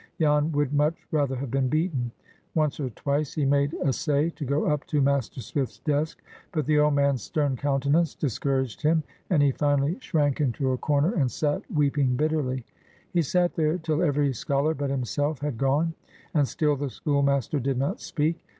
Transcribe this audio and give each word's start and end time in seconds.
Jan 0.19 0.51
would 0.53 0.73
much 0.73 0.95
rather 1.11 1.35
have 1.35 1.51
been 1.51 1.67
beaten. 1.69 2.09
Once 2.55 2.79
or 2.79 2.89
twice 2.89 3.35
he 3.35 3.45
made 3.45 3.75
essay 3.85 4.31
to 4.31 4.43
go 4.45 4.65
up 4.65 4.83
to 4.87 4.99
Master 4.99 5.41
Swift's 5.41 5.77
desk, 5.77 6.23
but 6.51 6.65
the 6.65 6.79
old 6.79 6.95
man's 6.95 7.21
stern 7.21 7.55
countenance 7.55 8.15
discouraged 8.15 8.81
him, 8.81 9.03
and 9.29 9.43
he 9.43 9.51
finally 9.51 9.99
shrank 9.99 10.41
into 10.41 10.71
a 10.71 10.77
corner 10.79 11.13
and 11.13 11.29
sat 11.29 11.69
weeping 11.71 12.15
bitterly. 12.15 12.65
He 13.13 13.21
sat 13.21 13.53
there 13.53 13.77
till 13.77 14.01
every 14.01 14.33
scholar 14.33 14.73
but 14.73 14.89
himself 14.89 15.37
had 15.41 15.59
gone, 15.59 15.93
and 16.33 16.47
still 16.47 16.75
the 16.75 16.89
schoolmaster 16.89 17.59
did 17.59 17.77
not 17.77 18.01
speak. 18.01 18.43